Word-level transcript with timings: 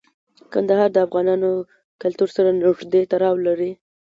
کندهار 0.53 0.89
د 0.93 0.97
افغان 1.05 1.27
کلتور 2.01 2.29
سره 2.35 2.49
نږدې 2.61 3.01
تړاو 3.11 3.35
لري. 3.47 3.71